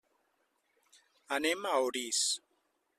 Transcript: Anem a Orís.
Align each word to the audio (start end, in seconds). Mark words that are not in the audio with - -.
Anem 1.39 1.69
a 1.73 1.77
Orís. 1.91 2.25